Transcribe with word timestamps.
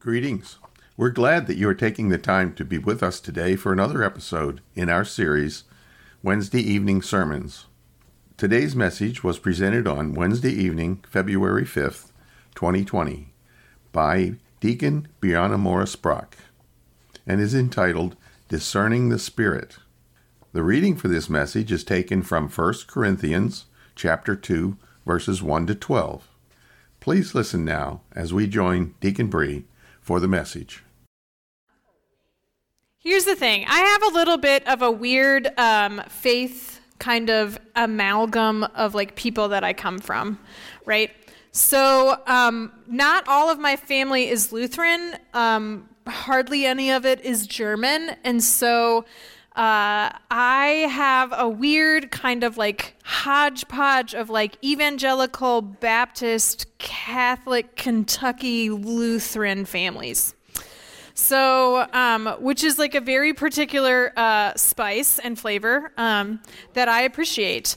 Greetings. 0.00 0.56
We're 0.96 1.10
glad 1.10 1.46
that 1.46 1.58
you 1.58 1.68
are 1.68 1.74
taking 1.74 2.08
the 2.08 2.16
time 2.16 2.54
to 2.54 2.64
be 2.64 2.78
with 2.78 3.02
us 3.02 3.20
today 3.20 3.54
for 3.54 3.70
another 3.70 4.02
episode 4.02 4.62
in 4.74 4.88
our 4.88 5.04
series, 5.04 5.64
Wednesday 6.22 6.62
Evening 6.62 7.02
Sermons. 7.02 7.66
Today's 8.38 8.74
message 8.74 9.22
was 9.22 9.38
presented 9.38 9.86
on 9.86 10.14
Wednesday 10.14 10.52
evening, 10.52 11.04
February 11.06 11.64
5th, 11.64 12.12
2020, 12.54 13.34
by 13.92 14.36
Deacon 14.60 15.06
Brianna 15.20 15.58
Morris 15.58 15.96
Brock, 15.96 16.34
and 17.26 17.38
is 17.38 17.54
entitled 17.54 18.16
Discerning 18.48 19.10
the 19.10 19.18
Spirit. 19.18 19.76
The 20.54 20.62
reading 20.62 20.96
for 20.96 21.08
this 21.08 21.28
message 21.28 21.70
is 21.70 21.84
taken 21.84 22.22
from 22.22 22.48
1 22.48 22.74
Corinthians 22.86 23.66
chapter 23.94 24.34
2, 24.34 24.78
verses 25.04 25.42
1 25.42 25.66
to 25.66 25.74
12. 25.74 26.26
Please 27.00 27.34
listen 27.34 27.66
now 27.66 28.00
as 28.12 28.32
we 28.32 28.46
join 28.46 28.94
Deacon 29.02 29.26
Bree 29.26 29.66
for 30.10 30.18
the 30.18 30.26
message. 30.26 30.82
Here's 32.98 33.26
the 33.26 33.36
thing 33.36 33.64
I 33.68 33.78
have 33.78 34.12
a 34.12 34.16
little 34.16 34.38
bit 34.38 34.66
of 34.66 34.82
a 34.82 34.90
weird 34.90 35.56
um, 35.56 36.02
faith 36.08 36.80
kind 36.98 37.30
of 37.30 37.60
amalgam 37.76 38.64
of 38.74 38.92
like 38.92 39.14
people 39.14 39.50
that 39.50 39.62
I 39.62 39.72
come 39.72 40.00
from, 40.00 40.40
right? 40.84 41.12
So, 41.52 42.20
um, 42.26 42.72
not 42.88 43.28
all 43.28 43.50
of 43.50 43.60
my 43.60 43.76
family 43.76 44.28
is 44.28 44.50
Lutheran. 44.50 45.14
Um, 45.32 45.88
hardly 46.08 46.66
any 46.66 46.90
of 46.90 47.06
it 47.06 47.20
is 47.20 47.46
German. 47.46 48.16
And 48.24 48.42
so, 48.42 49.04
uh, 49.60 50.08
I 50.30 50.86
have 50.90 51.34
a 51.36 51.46
weird 51.46 52.10
kind 52.10 52.44
of 52.44 52.56
like 52.56 52.94
hodgepodge 53.04 54.14
of 54.14 54.30
like 54.30 54.56
evangelical, 54.64 55.60
Baptist, 55.60 56.64
Catholic, 56.78 57.76
Kentucky, 57.76 58.70
Lutheran 58.70 59.66
families. 59.66 60.34
So, 61.12 61.86
um, 61.92 62.26
which 62.40 62.64
is 62.64 62.78
like 62.78 62.94
a 62.94 63.02
very 63.02 63.34
particular 63.34 64.14
uh, 64.16 64.54
spice 64.54 65.18
and 65.18 65.38
flavor 65.38 65.92
um, 65.98 66.40
that 66.72 66.88
I 66.88 67.02
appreciate. 67.02 67.76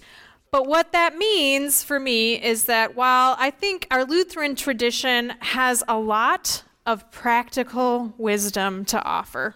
But 0.52 0.66
what 0.66 0.94
that 0.94 1.18
means 1.18 1.84
for 1.84 2.00
me 2.00 2.42
is 2.42 2.64
that 2.66 2.96
while 2.96 3.36
I 3.38 3.50
think 3.50 3.88
our 3.92 4.06
Lutheran 4.06 4.56
tradition 4.56 5.34
has 5.40 5.84
a 5.90 6.00
lot 6.00 6.64
of 6.86 7.12
practical 7.12 8.14
wisdom 8.18 8.86
to 8.86 9.04
offer, 9.04 9.56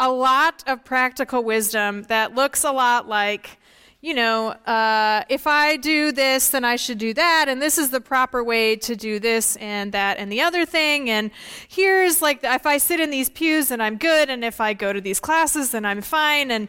a 0.00 0.10
lot 0.10 0.64
of 0.66 0.82
practical 0.82 1.44
wisdom 1.44 2.04
that 2.04 2.34
looks 2.34 2.64
a 2.64 2.72
lot 2.72 3.06
like, 3.06 3.58
you 4.00 4.14
know, 4.14 4.48
uh, 4.48 5.24
if 5.28 5.46
I 5.46 5.76
do 5.76 6.10
this, 6.10 6.48
then 6.48 6.64
I 6.64 6.76
should 6.76 6.96
do 6.96 7.12
that, 7.12 7.50
and 7.50 7.60
this 7.60 7.76
is 7.76 7.90
the 7.90 8.00
proper 8.00 8.42
way 8.42 8.76
to 8.76 8.96
do 8.96 9.18
this 9.20 9.56
and 9.56 9.92
that 9.92 10.16
and 10.16 10.32
the 10.32 10.40
other 10.40 10.64
thing. 10.64 11.10
And 11.10 11.30
here's 11.68 12.22
like, 12.22 12.40
if 12.42 12.64
I 12.64 12.78
sit 12.78 12.98
in 12.98 13.10
these 13.10 13.28
pews, 13.28 13.68
then 13.68 13.82
I'm 13.82 13.98
good, 13.98 14.30
and 14.30 14.42
if 14.42 14.58
I 14.58 14.72
go 14.72 14.94
to 14.94 15.02
these 15.02 15.20
classes, 15.20 15.72
then 15.72 15.84
I'm 15.84 16.00
fine. 16.00 16.50
And 16.50 16.68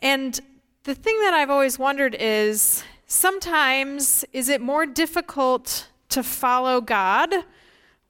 and 0.00 0.38
the 0.84 0.94
thing 0.94 1.18
that 1.20 1.32
I've 1.32 1.50
always 1.50 1.78
wondered 1.78 2.14
is 2.20 2.84
sometimes 3.06 4.22
is 4.34 4.50
it 4.50 4.60
more 4.60 4.84
difficult 4.84 5.88
to 6.10 6.22
follow 6.22 6.82
God 6.82 7.32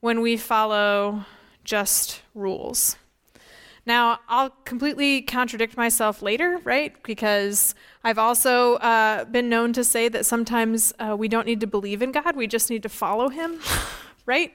when 0.01 0.21
we 0.21 0.37
follow 0.37 1.25
just 1.63 2.23
rules? 2.35 2.97
Now, 3.91 4.21
I'll 4.29 4.51
completely 4.65 5.21
contradict 5.21 5.77
myself 5.77 6.23
later, 6.23 6.61
right? 6.63 6.95
Because 7.03 7.75
I've 8.05 8.19
also 8.19 8.75
uh, 8.75 9.25
been 9.25 9.49
known 9.49 9.73
to 9.73 9.83
say 9.83 10.09
that 10.09 10.25
sometimes 10.25 10.95
uh, 11.01 11.17
we 11.19 11.27
don't 11.27 11.45
need 11.45 11.59
to 11.59 11.67
believe 11.67 12.01
in 12.01 12.13
God, 12.13 12.37
we 12.37 12.47
just 12.47 12.71
need 12.71 12.85
to 12.85 12.89
follow 12.89 13.31
Him, 13.31 13.59
right? 14.27 14.55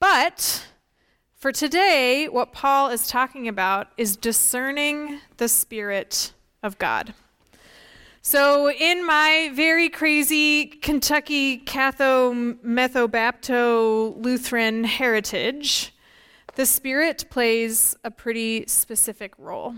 But 0.00 0.66
for 1.36 1.52
today, 1.52 2.26
what 2.26 2.52
Paul 2.52 2.88
is 2.88 3.06
talking 3.06 3.46
about 3.46 3.92
is 3.96 4.16
discerning 4.16 5.20
the 5.36 5.46
Spirit 5.46 6.32
of 6.60 6.76
God. 6.76 7.14
So, 8.22 8.68
in 8.68 9.06
my 9.06 9.52
very 9.54 9.88
crazy 9.88 10.66
Kentucky 10.66 11.58
Catho 11.58 12.58
Metho 12.64 13.06
Bapto 13.06 14.20
Lutheran 14.20 14.82
heritage, 14.82 15.94
the 16.60 16.66
Spirit 16.66 17.24
plays 17.30 17.96
a 18.04 18.10
pretty 18.10 18.66
specific 18.66 19.32
role. 19.38 19.76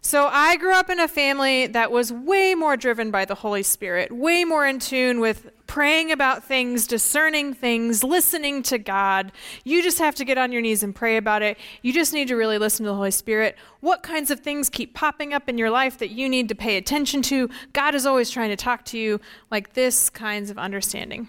So 0.00 0.28
I 0.28 0.54
grew 0.54 0.72
up 0.72 0.88
in 0.88 1.00
a 1.00 1.08
family 1.08 1.66
that 1.66 1.90
was 1.90 2.12
way 2.12 2.54
more 2.54 2.76
driven 2.76 3.10
by 3.10 3.24
the 3.24 3.34
Holy 3.34 3.64
Spirit, 3.64 4.12
way 4.12 4.44
more 4.44 4.64
in 4.64 4.78
tune 4.78 5.18
with 5.18 5.50
praying 5.66 6.12
about 6.12 6.44
things, 6.44 6.86
discerning 6.86 7.54
things, 7.54 8.04
listening 8.04 8.62
to 8.62 8.78
God. 8.78 9.32
You 9.64 9.82
just 9.82 9.98
have 9.98 10.14
to 10.14 10.24
get 10.24 10.38
on 10.38 10.52
your 10.52 10.62
knees 10.62 10.84
and 10.84 10.94
pray 10.94 11.16
about 11.16 11.42
it. 11.42 11.58
You 11.82 11.92
just 11.92 12.12
need 12.12 12.28
to 12.28 12.36
really 12.36 12.58
listen 12.58 12.84
to 12.84 12.90
the 12.90 12.96
Holy 12.96 13.10
Spirit. 13.10 13.56
What 13.80 14.04
kinds 14.04 14.30
of 14.30 14.38
things 14.38 14.70
keep 14.70 14.94
popping 14.94 15.34
up 15.34 15.48
in 15.48 15.58
your 15.58 15.70
life 15.70 15.98
that 15.98 16.10
you 16.10 16.28
need 16.28 16.48
to 16.50 16.54
pay 16.54 16.76
attention 16.76 17.20
to? 17.22 17.50
God 17.72 17.96
is 17.96 18.06
always 18.06 18.30
trying 18.30 18.50
to 18.50 18.56
talk 18.56 18.84
to 18.84 18.98
you 18.98 19.20
like 19.50 19.72
this 19.72 20.08
kinds 20.08 20.50
of 20.50 20.56
understanding 20.56 21.26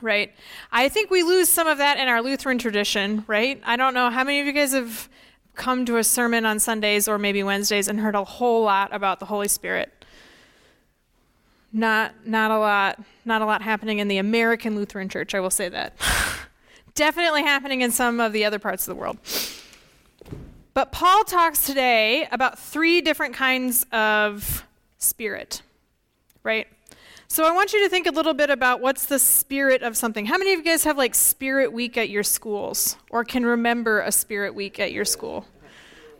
right? 0.00 0.32
I 0.70 0.88
think 0.88 1.10
we 1.10 1.22
lose 1.22 1.48
some 1.48 1.66
of 1.66 1.78
that 1.78 1.98
in 1.98 2.08
our 2.08 2.22
Lutheran 2.22 2.58
tradition, 2.58 3.24
right? 3.26 3.60
I 3.64 3.76
don't 3.76 3.94
know 3.94 4.10
how 4.10 4.24
many 4.24 4.40
of 4.40 4.46
you 4.46 4.52
guys 4.52 4.72
have 4.72 5.08
come 5.54 5.86
to 5.86 5.96
a 5.96 6.04
sermon 6.04 6.44
on 6.44 6.58
Sundays 6.58 7.08
or 7.08 7.18
maybe 7.18 7.42
Wednesdays 7.42 7.88
and 7.88 7.98
heard 8.00 8.14
a 8.14 8.24
whole 8.24 8.62
lot 8.62 8.94
about 8.94 9.20
the 9.20 9.26
Holy 9.26 9.48
Spirit. 9.48 9.92
Not 11.72 12.14
not 12.26 12.50
a 12.50 12.58
lot, 12.58 13.00
not 13.24 13.42
a 13.42 13.46
lot 13.46 13.62
happening 13.62 13.98
in 13.98 14.08
the 14.08 14.18
American 14.18 14.76
Lutheran 14.76 15.08
Church, 15.08 15.34
I 15.34 15.40
will 15.40 15.50
say 15.50 15.68
that. 15.68 15.94
Definitely 16.94 17.42
happening 17.42 17.82
in 17.82 17.90
some 17.90 18.20
of 18.20 18.32
the 18.32 18.44
other 18.44 18.58
parts 18.58 18.86
of 18.86 18.94
the 18.94 19.00
world. 19.00 19.18
But 20.72 20.92
Paul 20.92 21.24
talks 21.24 21.66
today 21.66 22.28
about 22.30 22.58
three 22.58 23.00
different 23.00 23.34
kinds 23.34 23.86
of 23.92 24.64
spirit, 24.98 25.62
right? 26.42 26.66
So 27.28 27.44
I 27.44 27.50
want 27.50 27.72
you 27.72 27.82
to 27.82 27.88
think 27.88 28.06
a 28.06 28.12
little 28.12 28.34
bit 28.34 28.50
about 28.50 28.80
what's 28.80 29.06
the 29.06 29.18
spirit 29.18 29.82
of 29.82 29.96
something. 29.96 30.26
How 30.26 30.38
many 30.38 30.52
of 30.52 30.60
you 30.60 30.64
guys 30.64 30.84
have 30.84 30.96
like 30.96 31.14
spirit 31.14 31.72
week 31.72 31.96
at 31.96 32.08
your 32.08 32.22
schools 32.22 32.96
or 33.10 33.24
can 33.24 33.44
remember 33.44 34.00
a 34.00 34.12
spirit 34.12 34.54
week 34.54 34.78
at 34.78 34.92
your 34.92 35.04
school? 35.04 35.44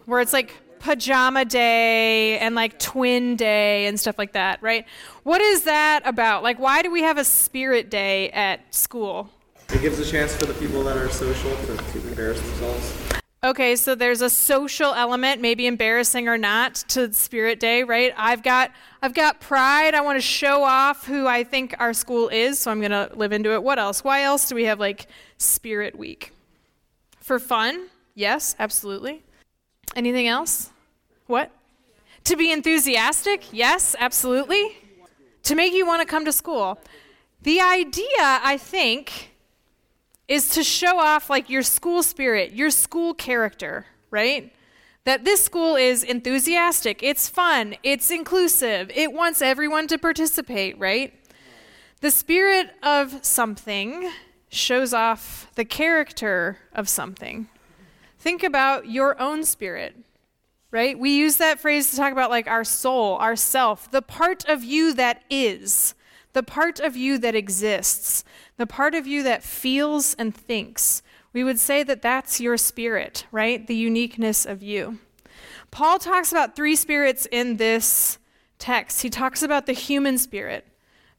Where 0.06 0.20
it's 0.20 0.32
like 0.32 0.54
pajama 0.80 1.44
day 1.44 2.38
and 2.38 2.54
like 2.54 2.78
twin 2.78 3.36
day 3.36 3.86
and 3.86 3.98
stuff 3.98 4.18
like 4.18 4.32
that, 4.32 4.60
right? 4.62 4.84
What 5.22 5.40
is 5.40 5.62
that 5.62 6.02
about? 6.04 6.42
Like 6.42 6.58
why 6.58 6.82
do 6.82 6.90
we 6.90 7.02
have 7.02 7.18
a 7.18 7.24
spirit 7.24 7.88
day 7.88 8.30
at 8.30 8.74
school? 8.74 9.30
It 9.70 9.80
gives 9.80 9.98
a 10.00 10.04
chance 10.04 10.34
for 10.34 10.46
the 10.46 10.54
people 10.54 10.82
that 10.84 10.96
are 10.96 11.08
social 11.08 11.50
to, 11.50 11.76
to 11.76 12.08
embarrass 12.08 12.40
themselves. 12.40 13.05
Okay, 13.46 13.76
so 13.76 13.94
there's 13.94 14.22
a 14.22 14.28
social 14.28 14.92
element, 14.92 15.40
maybe 15.40 15.68
embarrassing 15.68 16.26
or 16.26 16.36
not, 16.36 16.74
to 16.88 17.12
Spirit 17.12 17.60
Day, 17.60 17.84
right? 17.84 18.12
I've 18.16 18.42
got 18.42 18.72
I've 19.00 19.14
got 19.14 19.38
pride. 19.38 19.94
I 19.94 20.00
want 20.00 20.16
to 20.16 20.20
show 20.20 20.64
off 20.64 21.06
who 21.06 21.28
I 21.28 21.44
think 21.44 21.72
our 21.78 21.92
school 21.92 22.28
is, 22.28 22.58
so 22.58 22.72
I'm 22.72 22.80
going 22.80 22.90
to 22.90 23.08
live 23.14 23.30
into 23.30 23.52
it. 23.52 23.62
What 23.62 23.78
else? 23.78 24.02
Why 24.02 24.22
else 24.22 24.48
do 24.48 24.56
we 24.56 24.64
have 24.64 24.80
like 24.80 25.06
Spirit 25.38 25.96
Week? 25.96 26.32
For 27.20 27.38
fun? 27.38 27.86
Yes, 28.16 28.56
absolutely. 28.58 29.22
Anything 29.94 30.26
else? 30.26 30.70
What? 31.28 31.52
To 32.24 32.34
be 32.34 32.50
enthusiastic? 32.50 33.44
Yes, 33.52 33.94
absolutely. 34.00 34.76
To 35.44 35.54
make 35.54 35.72
you 35.72 35.86
want 35.86 36.02
to 36.02 36.06
come 36.08 36.24
to 36.24 36.32
school. 36.32 36.80
The 37.42 37.60
idea, 37.60 38.18
I 38.18 38.58
think, 38.60 39.35
is 40.28 40.48
to 40.50 40.64
show 40.64 40.98
off 40.98 41.30
like 41.30 41.48
your 41.48 41.62
school 41.62 42.02
spirit, 42.02 42.52
your 42.52 42.70
school 42.70 43.14
character, 43.14 43.86
right? 44.10 44.52
That 45.04 45.24
this 45.24 45.44
school 45.44 45.76
is 45.76 46.02
enthusiastic, 46.02 47.02
it's 47.02 47.28
fun, 47.28 47.76
it's 47.82 48.10
inclusive, 48.10 48.90
it 48.94 49.12
wants 49.12 49.40
everyone 49.40 49.86
to 49.88 49.98
participate, 49.98 50.78
right? 50.78 51.14
The 52.00 52.10
spirit 52.10 52.70
of 52.82 53.24
something 53.24 54.10
shows 54.48 54.92
off 54.92 55.50
the 55.54 55.64
character 55.64 56.58
of 56.72 56.88
something. 56.88 57.48
Think 58.18 58.42
about 58.42 58.88
your 58.88 59.20
own 59.20 59.44
spirit, 59.44 59.94
right? 60.72 60.98
We 60.98 61.16
use 61.16 61.36
that 61.36 61.60
phrase 61.60 61.90
to 61.90 61.96
talk 61.96 62.12
about 62.12 62.30
like 62.30 62.48
our 62.48 62.64
soul, 62.64 63.16
our 63.16 63.36
self, 63.36 63.90
the 63.90 64.02
part 64.02 64.44
of 64.48 64.64
you 64.64 64.92
that 64.94 65.22
is, 65.30 65.94
the 66.36 66.42
part 66.42 66.80
of 66.80 66.94
you 66.98 67.16
that 67.16 67.34
exists, 67.34 68.22
the 68.58 68.66
part 68.66 68.94
of 68.94 69.06
you 69.06 69.22
that 69.22 69.42
feels 69.42 70.12
and 70.18 70.36
thinks, 70.36 71.02
we 71.32 71.42
would 71.42 71.58
say 71.58 71.82
that 71.82 72.02
that's 72.02 72.42
your 72.42 72.58
spirit, 72.58 73.24
right? 73.32 73.66
The 73.66 73.74
uniqueness 73.74 74.44
of 74.44 74.62
you. 74.62 74.98
Paul 75.70 75.98
talks 75.98 76.32
about 76.32 76.54
three 76.54 76.76
spirits 76.76 77.26
in 77.32 77.56
this 77.56 78.18
text. 78.58 79.00
He 79.00 79.08
talks 79.08 79.42
about 79.42 79.64
the 79.64 79.72
human 79.72 80.18
spirit, 80.18 80.66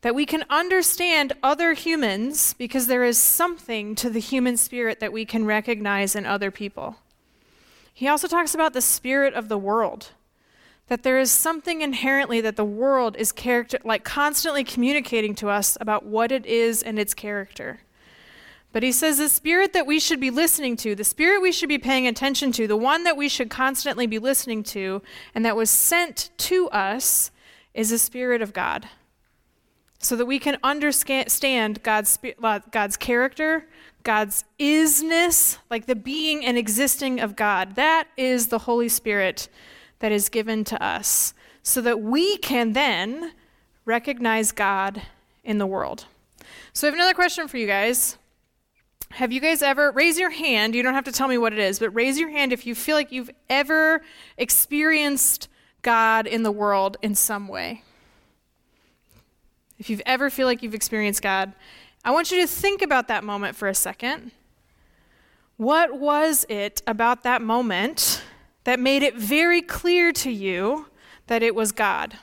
that 0.01 0.13
we 0.13 0.23
can 0.23 0.43
understand 0.51 1.33
other 1.41 1.73
humans 1.73 2.53
because 2.53 2.85
there 2.85 3.03
is 3.03 3.17
something 3.17 3.95
to 3.95 4.11
the 4.11 4.19
human 4.19 4.55
spirit 4.55 4.99
that 4.99 5.11
we 5.11 5.25
can 5.25 5.45
recognize 5.45 6.15
in 6.15 6.27
other 6.27 6.51
people. 6.51 6.97
He 7.91 8.07
also 8.07 8.27
talks 8.27 8.53
about 8.53 8.73
the 8.73 8.81
spirit 8.81 9.33
of 9.33 9.49
the 9.49 9.57
world, 9.57 10.11
that 10.87 11.03
there 11.03 11.19
is 11.19 11.31
something 11.31 11.81
inherently 11.81 12.41
that 12.41 12.55
the 12.55 12.65
world 12.65 13.15
is 13.17 13.31
character 13.31 13.77
like 13.83 14.03
constantly 14.03 14.63
communicating 14.63 15.35
to 15.35 15.49
us 15.49 15.77
about 15.81 16.05
what 16.05 16.31
it 16.31 16.45
is 16.45 16.81
and 16.81 16.97
its 16.97 17.13
character. 17.13 17.81
But 18.73 18.83
he 18.83 18.91
says 18.91 19.17
the 19.17 19.29
spirit 19.29 19.73
that 19.73 19.87
we 19.87 19.99
should 19.99 20.19
be 20.19 20.29
listening 20.29 20.75
to, 20.77 20.93
the 20.93 21.03
spirit 21.03 21.41
we 21.41 21.51
should 21.51 21.69
be 21.69 21.77
paying 21.77 22.05
attention 22.05 22.51
to, 22.53 22.67
the 22.67 22.77
one 22.77 23.03
that 23.05 23.17
we 23.17 23.29
should 23.29 23.49
constantly 23.49 24.07
be 24.07 24.19
listening 24.19 24.61
to, 24.63 25.01
and 25.33 25.45
that 25.45 25.55
was 25.55 25.69
sent 25.69 26.29
to 26.37 26.69
us 26.69 27.31
is 27.73 27.89
the 27.89 27.97
spirit 27.97 28.41
of 28.41 28.53
God. 28.53 28.87
So 29.99 30.15
that 30.15 30.25
we 30.25 30.37
can 30.37 30.57
understand 30.63 31.81
God's, 31.81 32.19
uh, 32.43 32.59
God's 32.71 32.97
character, 32.97 33.65
God's 34.03 34.43
isness, 34.59 35.57
like 35.71 35.85
the 35.87 35.95
being 35.95 36.45
and 36.45 36.57
existing 36.57 37.19
of 37.19 37.35
God. 37.35 37.75
That 37.75 38.07
is 38.15 38.47
the 38.47 38.59
Holy 38.59 38.89
Spirit 38.89 39.49
that 39.99 40.11
is 40.11 40.29
given 40.29 40.63
to 40.65 40.83
us 40.83 41.33
so 41.63 41.81
that 41.81 42.01
we 42.01 42.37
can 42.37 42.73
then 42.73 43.33
recognize 43.85 44.51
God 44.51 45.01
in 45.43 45.57
the 45.57 45.65
world. 45.65 46.05
So 46.73 46.87
I 46.87 46.89
have 46.89 46.95
another 46.95 47.13
question 47.13 47.47
for 47.47 47.57
you 47.57 47.67
guys. 47.67 48.17
Have 49.11 49.31
you 49.31 49.39
guys 49.39 49.61
ever, 49.61 49.91
raise 49.91 50.19
your 50.19 50.29
hand, 50.29 50.75
you 50.75 50.83
don't 50.83 50.93
have 50.93 51.05
to 51.05 51.11
tell 51.11 51.27
me 51.27 51.37
what 51.37 51.53
it 51.53 51.59
is, 51.59 51.79
but 51.79 51.89
raise 51.91 52.19
your 52.19 52.29
hand 52.29 52.51
if 52.51 52.65
you 52.65 52.75
feel 52.75 52.95
like 52.95 53.11
you've 53.11 53.31
ever 53.49 54.01
experienced 54.37 55.47
God 55.81 56.27
in 56.27 56.43
the 56.43 56.51
world 56.51 56.97
in 57.01 57.15
some 57.15 57.47
way. 57.47 57.83
If 59.79 59.89
you've 59.89 60.01
ever 60.05 60.29
feel 60.29 60.47
like 60.47 60.61
you've 60.61 60.75
experienced 60.75 61.21
God, 61.21 61.53
I 62.03 62.11
want 62.11 62.31
you 62.31 62.41
to 62.41 62.47
think 62.47 62.81
about 62.81 63.07
that 63.07 63.23
moment 63.23 63.55
for 63.55 63.67
a 63.67 63.75
second. 63.75 64.31
What 65.55 65.99
was 65.99 66.45
it 66.49 66.81
about 66.85 67.23
that 67.23 67.41
moment 67.41 68.21
that 68.67 68.81
made 68.81 69.01
it 69.01 69.15
very 69.15 69.61
clear 69.61 70.11
to 70.11 70.29
you 70.29 70.87
that 71.27 71.41
it 71.41 71.55
was 71.55 71.71
God? 71.71 72.17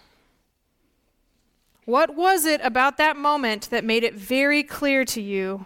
What 1.87 2.15
was 2.15 2.45
it 2.45 2.61
about 2.63 2.99
that 2.99 3.17
moment 3.17 3.71
that 3.71 3.83
made 3.83 4.05
it 4.05 4.15
very 4.15 4.63
clear 4.63 5.07
to 5.07 5.23
you 5.23 5.65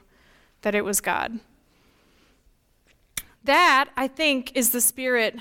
that 0.63 0.75
it 0.75 0.85
was 0.85 1.01
God. 1.01 1.39
That, 3.45 3.89
I 3.97 4.09
think, 4.09 4.55
is 4.57 4.71
the 4.71 4.81
spirit 4.81 5.37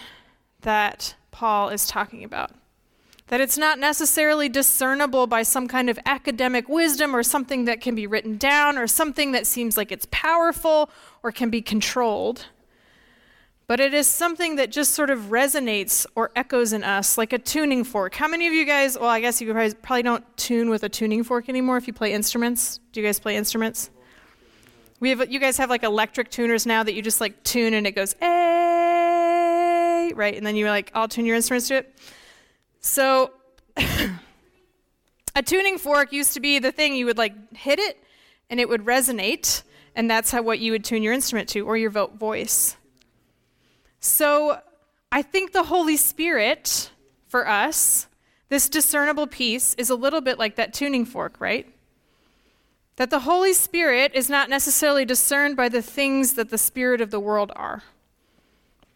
that 0.61 1.15
Paul 1.31 1.69
is 1.69 1.87
talking 1.87 2.23
about. 2.23 2.51
That 3.27 3.41
it's 3.41 3.57
not 3.57 3.77
necessarily 3.77 4.47
discernible 4.47 5.27
by 5.27 5.43
some 5.43 5.67
kind 5.67 5.89
of 5.89 5.99
academic 6.05 6.69
wisdom 6.69 7.15
or 7.15 7.23
something 7.23 7.65
that 7.65 7.81
can 7.81 7.93
be 7.93 8.07
written 8.07 8.37
down 8.37 8.77
or 8.77 8.87
something 8.87 9.33
that 9.33 9.45
seems 9.45 9.75
like 9.75 9.91
it's 9.91 10.07
powerful 10.11 10.89
or 11.23 11.31
can 11.31 11.49
be 11.49 11.61
controlled. 11.61 12.45
But 13.67 13.81
it 13.81 13.93
is 13.93 14.07
something 14.07 14.55
that 14.55 14.71
just 14.71 14.91
sort 14.93 15.09
of 15.09 15.23
resonates 15.23 16.05
or 16.15 16.31
echoes 16.37 16.71
in 16.71 16.85
us 16.85 17.17
like 17.17 17.33
a 17.33 17.37
tuning 17.37 17.83
fork. 17.83 18.15
How 18.15 18.29
many 18.29 18.47
of 18.47 18.53
you 18.53 18.65
guys, 18.65 18.97
well, 18.97 19.09
I 19.09 19.19
guess 19.19 19.41
you 19.41 19.53
guys 19.53 19.73
probably 19.73 20.03
don't 20.03 20.37
tune 20.37 20.69
with 20.69 20.83
a 20.83 20.89
tuning 20.89 21.21
fork 21.21 21.49
anymore 21.49 21.75
if 21.75 21.85
you 21.85 21.91
play 21.91 22.13
instruments? 22.13 22.79
Do 22.93 23.01
you 23.01 23.05
guys 23.05 23.19
play 23.19 23.35
instruments? 23.35 23.89
We 25.01 25.09
have 25.09 25.29
you 25.29 25.39
guys 25.39 25.57
have 25.57 25.69
like 25.69 25.83
electric 25.83 26.31
tuners 26.31 26.65
now 26.65 26.81
that 26.83 26.93
you 26.93 27.01
just 27.01 27.19
like 27.19 27.43
tune 27.43 27.73
and 27.73 27.85
it 27.85 27.91
goes 27.91 28.15
a 28.21 30.11
right, 30.15 30.35
and 30.35 30.47
then 30.47 30.55
you're 30.55 30.69
like 30.69 30.89
I'll 30.95 31.09
tune 31.09 31.25
your 31.25 31.35
instruments 31.35 31.67
to 31.67 31.75
it. 31.75 31.99
So 32.79 33.31
a 35.35 35.43
tuning 35.43 35.77
fork 35.77 36.13
used 36.13 36.33
to 36.35 36.39
be 36.39 36.59
the 36.59 36.71
thing 36.71 36.95
you 36.95 37.05
would 37.05 37.17
like 37.17 37.53
hit 37.53 37.79
it 37.79 38.01
and 38.49 38.61
it 38.61 38.69
would 38.69 38.85
resonate, 38.85 39.63
and 39.93 40.09
that's 40.09 40.31
how 40.31 40.41
what 40.41 40.59
you 40.59 40.71
would 40.71 40.85
tune 40.85 41.03
your 41.03 41.11
instrument 41.11 41.49
to 41.49 41.67
or 41.67 41.75
your 41.75 41.89
vo- 41.89 42.07
voice. 42.07 42.76
So 43.99 44.59
I 45.11 45.21
think 45.21 45.51
the 45.51 45.63
Holy 45.63 45.97
Spirit 45.97 46.91
for 47.27 47.47
us, 47.47 48.07
this 48.49 48.69
discernible 48.69 49.27
piece, 49.27 49.73
is 49.75 49.89
a 49.89 49.95
little 49.95 50.21
bit 50.21 50.39
like 50.39 50.55
that 50.55 50.73
tuning 50.73 51.05
fork, 51.05 51.35
right? 51.39 51.67
that 52.97 53.11
the 53.11 53.19
Holy 53.19 53.53
Spirit 53.53 54.11
is 54.13 54.29
not 54.29 54.49
necessarily 54.49 55.05
discerned 55.05 55.55
by 55.55 55.69
the 55.69 55.81
things 55.81 56.33
that 56.33 56.49
the 56.49 56.57
Spirit 56.57 56.99
of 56.99 57.11
the 57.11 57.19
world 57.19 57.51
are. 57.55 57.83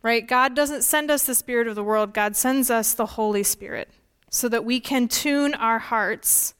Right? 0.04 0.28
God 0.28 0.56
doesn't 0.56 0.82
send 0.82 1.12
us 1.12 1.26
the 1.26 1.36
Spirit 1.36 1.68
of 1.68 1.76
the 1.76 1.84
world, 1.84 2.14
God 2.14 2.36
sends 2.36 2.70
us 2.70 2.94
the 2.94 3.06
Holy 3.06 3.44
Spirit 3.44 3.90
so 4.30 4.50
that 4.50 4.66
we 4.66 4.80
can 4.80 5.08
tune 5.08 5.54
our 5.54 5.78
hearts 5.78 6.56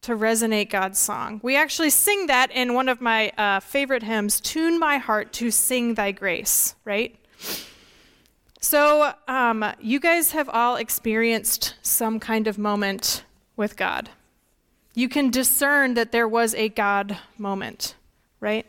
to 0.00 0.16
resonate 0.16 0.70
God's 0.70 0.98
song. 0.98 1.40
We 1.42 1.56
actually 1.56 1.90
sing 1.90 2.28
that 2.28 2.50
in 2.50 2.72
one 2.72 2.88
of 2.88 3.00
my 3.00 3.30
uh, 3.36 3.60
favorite 3.60 4.04
hymns, 4.04 4.40
Tune 4.40 4.78
My 4.78 4.96
Heart 4.96 5.32
to 5.34 5.50
Sing 5.50 5.94
Thy 5.94 6.12
Grace, 6.12 6.76
right? 6.84 7.18
So, 8.60 9.14
um, 9.28 9.64
you 9.80 10.00
guys 10.00 10.32
have 10.32 10.48
all 10.48 10.76
experienced 10.76 11.74
some 11.82 12.18
kind 12.18 12.46
of 12.46 12.58
moment 12.58 13.24
with 13.56 13.76
God 13.76 14.10
you 14.98 15.08
can 15.08 15.30
discern 15.30 15.94
that 15.94 16.10
there 16.10 16.26
was 16.26 16.56
a 16.56 16.68
God 16.68 17.16
moment, 17.38 17.94
right? 18.40 18.66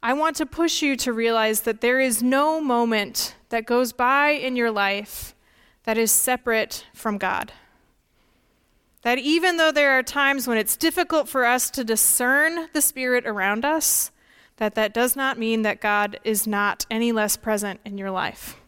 I 0.00 0.12
want 0.12 0.36
to 0.36 0.46
push 0.46 0.82
you 0.82 0.94
to 0.98 1.12
realize 1.12 1.62
that 1.62 1.80
there 1.80 1.98
is 1.98 2.22
no 2.22 2.60
moment 2.60 3.34
that 3.48 3.66
goes 3.66 3.92
by 3.92 4.28
in 4.28 4.54
your 4.54 4.70
life 4.70 5.34
that 5.82 5.98
is 5.98 6.12
separate 6.12 6.86
from 6.94 7.18
God. 7.18 7.52
That 9.02 9.18
even 9.18 9.56
though 9.56 9.72
there 9.72 9.98
are 9.98 10.04
times 10.04 10.46
when 10.46 10.58
it's 10.58 10.76
difficult 10.76 11.28
for 11.28 11.44
us 11.44 11.70
to 11.70 11.82
discern 11.82 12.68
the 12.72 12.80
spirit 12.80 13.26
around 13.26 13.64
us, 13.64 14.12
that 14.60 14.74
that 14.74 14.92
does 14.92 15.16
not 15.16 15.38
mean 15.38 15.62
that 15.62 15.80
God 15.80 16.20
is 16.22 16.46
not 16.46 16.84
any 16.90 17.12
less 17.12 17.36
present 17.36 17.80
in 17.84 17.96
your 17.96 18.10
life. 18.10 18.60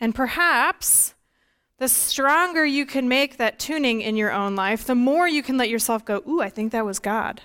And 0.00 0.14
perhaps 0.14 1.14
the 1.78 1.88
stronger 1.88 2.64
you 2.64 2.86
can 2.86 3.08
make 3.08 3.36
that 3.36 3.58
tuning 3.58 4.00
in 4.00 4.16
your 4.16 4.32
own 4.32 4.54
life, 4.54 4.86
the 4.86 4.94
more 4.94 5.26
you 5.28 5.42
can 5.42 5.56
let 5.56 5.68
yourself 5.68 6.04
go, 6.04 6.22
Ooh, 6.28 6.40
I 6.40 6.48
think 6.48 6.70
that 6.70 6.86
was 6.86 7.00
God. 7.00 7.42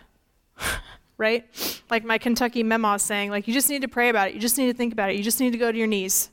right? 1.18 1.44
Like 1.90 2.04
my 2.04 2.20
Kentucky 2.20 2.62
memo 2.62 2.98
saying, 2.98 3.32
like, 3.32 3.48
you 3.48 3.54
just 3.54 3.68
need 3.68 3.82
to 3.82 3.88
pray 3.88 4.10
about 4.10 4.30
it. 4.30 4.36
You 4.36 4.40
just 4.40 4.58
need 4.60 4.68
to 4.68 4.74
think 4.74 4.94
about 4.94 5.10
it. 5.10 5.16
You 5.16 5.24
just 5.24 5.40
need 5.40 5.52
to 5.52 5.58
go 5.58 5.72
to 5.72 5.78
your 5.78 5.88
knees. 5.88 6.30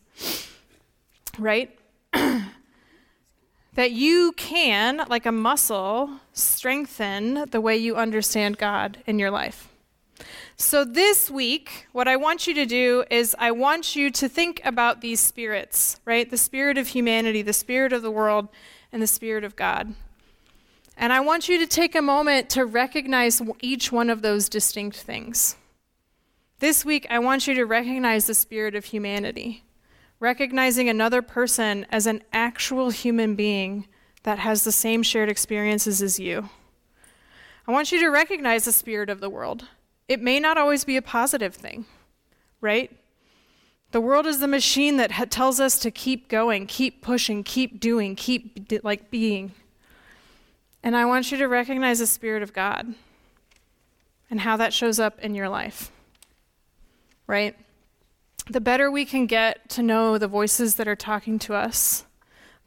Right? 1.38 1.76
that 2.12 3.90
you 3.90 4.32
can, 4.36 5.02
like 5.08 5.24
a 5.24 5.32
muscle, 5.32 6.10
strengthen 6.34 7.46
the 7.50 7.60
way 7.62 7.78
you 7.78 7.96
understand 7.96 8.58
God 8.58 8.98
in 9.06 9.18
your 9.18 9.30
life. 9.30 9.68
So, 10.58 10.86
this 10.86 11.30
week, 11.30 11.86
what 11.92 12.08
I 12.08 12.16
want 12.16 12.46
you 12.46 12.54
to 12.54 12.64
do 12.64 13.04
is 13.10 13.36
I 13.38 13.50
want 13.50 13.94
you 13.94 14.10
to 14.12 14.26
think 14.26 14.62
about 14.64 15.02
these 15.02 15.20
spirits, 15.20 16.00
right? 16.06 16.30
The 16.30 16.38
spirit 16.38 16.78
of 16.78 16.88
humanity, 16.88 17.42
the 17.42 17.52
spirit 17.52 17.92
of 17.92 18.00
the 18.00 18.10
world, 18.10 18.48
and 18.90 19.02
the 19.02 19.06
spirit 19.06 19.44
of 19.44 19.54
God. 19.54 19.94
And 20.96 21.12
I 21.12 21.20
want 21.20 21.46
you 21.50 21.58
to 21.58 21.66
take 21.66 21.94
a 21.94 22.00
moment 22.00 22.48
to 22.50 22.64
recognize 22.64 23.42
each 23.60 23.92
one 23.92 24.08
of 24.08 24.22
those 24.22 24.48
distinct 24.48 24.96
things. 24.96 25.56
This 26.60 26.86
week, 26.86 27.06
I 27.10 27.18
want 27.18 27.46
you 27.46 27.52
to 27.52 27.66
recognize 27.66 28.26
the 28.26 28.32
spirit 28.32 28.74
of 28.74 28.86
humanity, 28.86 29.62
recognizing 30.20 30.88
another 30.88 31.20
person 31.20 31.84
as 31.90 32.06
an 32.06 32.22
actual 32.32 32.88
human 32.88 33.34
being 33.34 33.88
that 34.22 34.38
has 34.38 34.64
the 34.64 34.72
same 34.72 35.02
shared 35.02 35.28
experiences 35.28 36.00
as 36.00 36.18
you. 36.18 36.48
I 37.68 37.72
want 37.72 37.92
you 37.92 38.00
to 38.00 38.08
recognize 38.08 38.64
the 38.64 38.72
spirit 38.72 39.10
of 39.10 39.20
the 39.20 39.28
world, 39.28 39.68
it 40.08 40.20
may 40.20 40.38
not 40.38 40.56
always 40.56 40.84
be 40.84 40.96
a 40.96 41.02
positive 41.02 41.54
thing, 41.54 41.84
right? 42.60 42.90
The 43.92 44.00
world 44.00 44.26
is 44.26 44.40
the 44.40 44.48
machine 44.48 44.96
that 44.98 45.12
ha- 45.12 45.26
tells 45.28 45.60
us 45.60 45.78
to 45.80 45.90
keep 45.90 46.28
going, 46.28 46.66
keep 46.66 47.02
pushing, 47.02 47.42
keep 47.42 47.80
doing, 47.80 48.14
keep 48.14 48.72
like 48.84 49.10
being. 49.10 49.52
And 50.82 50.96
I 50.96 51.04
want 51.04 51.32
you 51.32 51.38
to 51.38 51.48
recognize 51.48 51.98
the 51.98 52.06
Spirit 52.06 52.42
of 52.42 52.52
God 52.52 52.94
and 54.30 54.40
how 54.40 54.56
that 54.56 54.72
shows 54.72 54.98
up 55.00 55.18
in 55.20 55.34
your 55.34 55.48
life, 55.48 55.90
right? 57.26 57.56
The 58.48 58.60
better 58.60 58.90
we 58.90 59.04
can 59.04 59.26
get 59.26 59.68
to 59.70 59.82
know 59.82 60.18
the 60.18 60.28
voices 60.28 60.76
that 60.76 60.86
are 60.86 60.96
talking 60.96 61.38
to 61.40 61.54
us, 61.54 62.04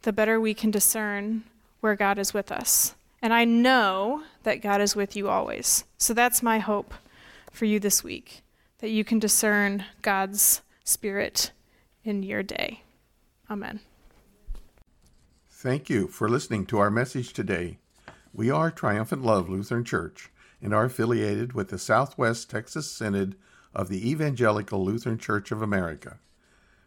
the 0.02 0.12
better 0.12 0.40
we 0.40 0.52
can 0.52 0.70
discern 0.70 1.44
where 1.80 1.96
God 1.96 2.18
is 2.18 2.34
with 2.34 2.52
us. 2.52 2.94
And 3.22 3.32
I 3.32 3.44
know 3.44 4.24
that 4.42 4.62
God 4.62 4.80
is 4.80 4.96
with 4.96 5.16
you 5.16 5.28
always. 5.28 5.84
So 5.98 6.12
that's 6.12 6.42
my 6.42 6.58
hope 6.58 6.94
for 7.50 7.64
you 7.64 7.80
this 7.80 8.02
week, 8.04 8.42
that 8.78 8.90
you 8.90 9.04
can 9.04 9.18
discern 9.18 9.84
God's 10.02 10.62
Spirit 10.84 11.52
in 12.04 12.22
your 12.22 12.42
day. 12.42 12.82
Amen. 13.50 13.80
Thank 15.48 15.90
you 15.90 16.08
for 16.08 16.28
listening 16.28 16.66
to 16.66 16.78
our 16.78 16.90
message 16.90 17.32
today. 17.32 17.78
We 18.32 18.50
are 18.50 18.70
Triumphant 18.70 19.22
Love 19.22 19.48
Lutheran 19.48 19.84
Church 19.84 20.30
and 20.62 20.72
are 20.72 20.84
affiliated 20.84 21.52
with 21.52 21.68
the 21.68 21.78
Southwest 21.78 22.48
Texas 22.48 22.90
Synod 22.90 23.36
of 23.74 23.88
the 23.88 24.08
Evangelical 24.08 24.84
Lutheran 24.84 25.18
Church 25.18 25.52
of 25.52 25.62
America. 25.62 26.18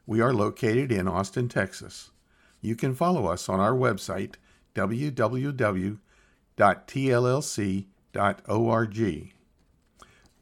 We 0.05 0.21
are 0.21 0.33
located 0.33 0.91
in 0.91 1.07
Austin, 1.07 1.49
Texas. 1.49 2.11
You 2.61 2.75
can 2.75 2.95
follow 2.95 3.27
us 3.27 3.47
on 3.47 3.59
our 3.59 3.73
website, 3.73 4.35
www.tllc.org. 4.75 5.99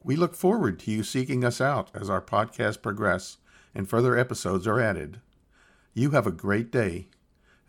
We 0.03 0.15
look 0.15 0.33
forward 0.33 0.79
to 0.79 0.91
you 0.91 1.03
seeking 1.03 1.43
us 1.43 1.61
out 1.61 1.91
as 1.93 2.09
our 2.09 2.21
podcast 2.21 2.81
progress 2.81 3.37
and 3.75 3.87
further 3.87 4.17
episodes 4.17 4.65
are 4.65 4.79
added. 4.79 5.21
You 5.93 6.11
have 6.11 6.25
a 6.25 6.31
great 6.31 6.71
day, 6.71 7.07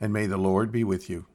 and 0.01 0.12
may 0.12 0.27
the 0.27 0.39
Lord 0.39 0.73
be 0.73 0.83
with 0.83 1.11
you. 1.11 1.27